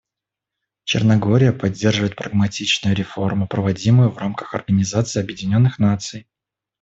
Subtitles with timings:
[0.83, 6.27] Черногория поддерживает прагматичную реформу, проводимую в рамках Организации Объединенных Наций.